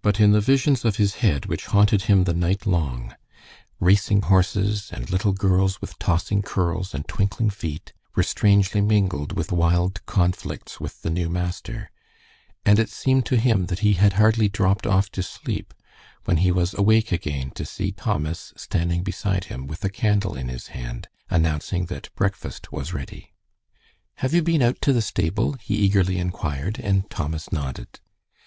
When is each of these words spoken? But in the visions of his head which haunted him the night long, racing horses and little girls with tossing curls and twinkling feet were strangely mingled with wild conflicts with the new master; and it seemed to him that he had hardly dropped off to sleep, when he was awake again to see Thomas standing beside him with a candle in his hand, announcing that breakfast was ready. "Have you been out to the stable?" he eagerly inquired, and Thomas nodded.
But 0.00 0.20
in 0.20 0.32
the 0.32 0.40
visions 0.40 0.86
of 0.86 0.96
his 0.96 1.16
head 1.16 1.44
which 1.44 1.66
haunted 1.66 2.04
him 2.04 2.24
the 2.24 2.32
night 2.32 2.64
long, 2.66 3.14
racing 3.78 4.22
horses 4.22 4.88
and 4.90 5.10
little 5.10 5.34
girls 5.34 5.82
with 5.82 5.98
tossing 5.98 6.40
curls 6.40 6.94
and 6.94 7.06
twinkling 7.06 7.50
feet 7.50 7.92
were 8.14 8.22
strangely 8.22 8.80
mingled 8.80 9.32
with 9.36 9.52
wild 9.52 10.00
conflicts 10.06 10.80
with 10.80 11.02
the 11.02 11.10
new 11.10 11.28
master; 11.28 11.90
and 12.64 12.78
it 12.78 12.88
seemed 12.88 13.26
to 13.26 13.36
him 13.36 13.66
that 13.66 13.80
he 13.80 13.92
had 14.00 14.14
hardly 14.14 14.48
dropped 14.48 14.86
off 14.86 15.10
to 15.12 15.22
sleep, 15.22 15.74
when 16.24 16.38
he 16.38 16.50
was 16.50 16.72
awake 16.72 17.12
again 17.12 17.50
to 17.50 17.66
see 17.66 17.92
Thomas 17.92 18.54
standing 18.56 19.02
beside 19.02 19.44
him 19.44 19.66
with 19.66 19.84
a 19.84 19.90
candle 19.90 20.34
in 20.38 20.48
his 20.48 20.68
hand, 20.68 21.06
announcing 21.28 21.84
that 21.92 22.08
breakfast 22.14 22.72
was 22.72 22.94
ready. 22.94 23.34
"Have 24.24 24.32
you 24.32 24.40
been 24.40 24.62
out 24.62 24.80
to 24.80 24.94
the 24.94 25.02
stable?" 25.02 25.52
he 25.60 25.74
eagerly 25.76 26.16
inquired, 26.16 26.78
and 26.78 27.10
Thomas 27.10 27.52
nodded. 27.52 28.00